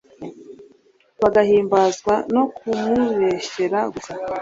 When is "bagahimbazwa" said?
1.21-2.13